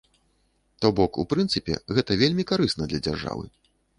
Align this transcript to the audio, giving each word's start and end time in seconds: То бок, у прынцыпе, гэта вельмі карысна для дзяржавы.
То 0.85 0.89
бок, 0.99 1.19
у 1.23 1.25
прынцыпе, 1.33 1.75
гэта 1.97 2.19
вельмі 2.21 2.47
карысна 2.53 2.83
для 2.95 2.99
дзяржавы. 3.09 3.45